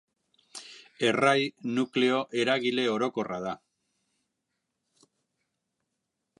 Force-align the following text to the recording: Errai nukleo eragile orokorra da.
Errai 1.09 1.43
nukleo 1.75 2.23
eragile 2.45 2.87
orokorra 2.95 3.39
da. 3.45 3.55